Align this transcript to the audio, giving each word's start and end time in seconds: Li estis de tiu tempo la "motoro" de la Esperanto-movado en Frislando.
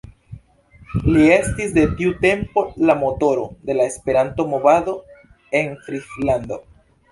Li 1.15 1.25
estis 1.33 1.75
de 1.75 1.83
tiu 1.99 2.13
tempo 2.23 2.63
la 2.91 2.97
"motoro" 3.03 3.45
de 3.69 3.77
la 3.79 3.87
Esperanto-movado 3.93 4.97
en 5.63 5.73
Frislando. 5.87 6.63